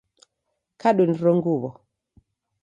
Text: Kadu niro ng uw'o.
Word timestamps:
Kadu 0.81 1.03
niro 1.07 1.31
ng 1.37 1.45
uw'o. 1.53 1.69